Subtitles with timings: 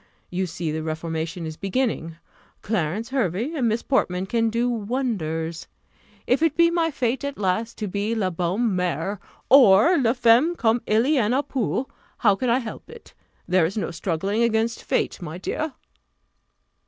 [0.31, 2.15] You see the reformation is beginning
[2.63, 5.67] Clarence Hervey and Miss Portman can do wonders.
[6.25, 10.55] If it be my fate, at last, to be la bonne mère, or la femme
[10.55, 11.85] comme il y en a peu,
[12.17, 13.13] how can I help it?
[13.47, 15.73] There is no struggling against fate, my dear!"